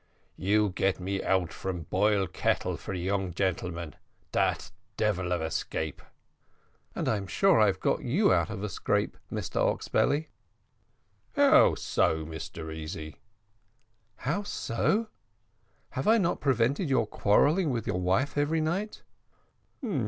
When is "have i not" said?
15.91-16.41